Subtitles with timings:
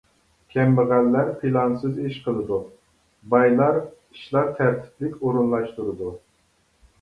[0.51, 2.57] كەمبەغەللەر پىلانسىز ئىش قىلىدۇ،
[3.35, 6.11] بايلار ئىشلار تەرتىپلىك ئورۇنلاشتۇرىدۇ.